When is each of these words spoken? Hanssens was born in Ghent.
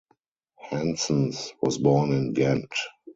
Hanssens 0.67 1.53
was 1.61 1.77
born 1.77 2.11
in 2.11 2.33
Ghent. 2.33 2.71